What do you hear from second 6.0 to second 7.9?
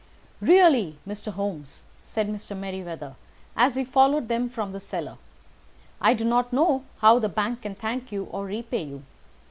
"I do not know how the bank can